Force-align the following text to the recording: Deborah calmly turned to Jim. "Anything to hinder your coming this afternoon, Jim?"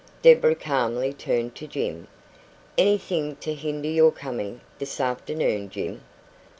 Deborah 0.23 0.55
calmly 0.55 1.13
turned 1.13 1.53
to 1.53 1.67
Jim. 1.67 2.07
"Anything 2.75 3.35
to 3.35 3.53
hinder 3.53 3.87
your 3.87 4.11
coming 4.11 4.61
this 4.79 4.99
afternoon, 4.99 5.69
Jim?" 5.69 6.01